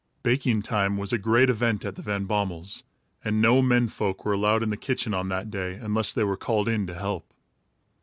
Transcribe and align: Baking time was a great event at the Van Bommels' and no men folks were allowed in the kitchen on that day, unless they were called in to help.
Baking 0.23 0.63
time 0.63 0.97
was 0.97 1.13
a 1.13 1.19
great 1.19 1.47
event 1.47 1.85
at 1.85 1.93
the 1.93 2.01
Van 2.01 2.25
Bommels' 2.25 2.83
and 3.23 3.39
no 3.39 3.61
men 3.61 3.87
folks 3.87 4.25
were 4.25 4.33
allowed 4.33 4.63
in 4.63 4.69
the 4.69 4.75
kitchen 4.75 5.13
on 5.13 5.29
that 5.29 5.51
day, 5.51 5.75
unless 5.75 6.11
they 6.11 6.23
were 6.23 6.35
called 6.35 6.67
in 6.67 6.87
to 6.87 6.95
help. 6.95 7.31